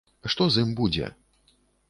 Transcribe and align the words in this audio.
Што 0.33 0.47
з 0.55 0.63
ім 0.67 0.71
будзе? 0.81 1.11